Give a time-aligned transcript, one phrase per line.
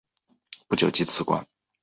[0.67, 1.45] 不久即辞官。